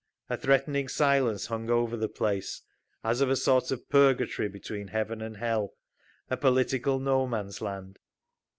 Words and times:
A 0.31 0.35
threatening 0.35 0.87
silence 0.87 1.45
hung 1.45 1.69
over 1.69 1.95
the 1.95 2.09
place—as 2.09 3.21
of 3.21 3.29
a 3.29 3.35
sort 3.35 3.69
of 3.69 3.87
purgatory 3.87 4.49
between 4.49 4.87
heaven 4.87 5.21
and 5.21 5.37
hell, 5.37 5.75
a 6.27 6.37
political 6.37 6.97
No 6.97 7.27
Man's 7.27 7.61
Land. 7.61 7.99